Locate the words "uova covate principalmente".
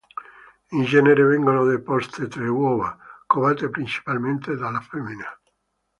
2.47-4.55